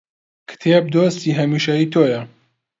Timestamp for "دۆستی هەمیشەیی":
0.93-1.89